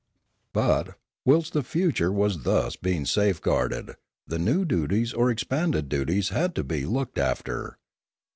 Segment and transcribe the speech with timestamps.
[0.51, 0.95] But,
[1.27, 3.91] whilst the future was thus being safeguarded,
[4.25, 7.77] the new duties or expanded duties had to be looked after.